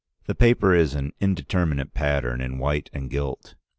The 0.25 0.33
paper 0.33 0.73
is 0.73 0.95
an 0.95 1.13
indeterminate 1.19 1.93
pattern 1.93 2.41
in 2.41 2.57
white 2.57 2.89
and 2.91 3.07
gilt. 3.07 3.53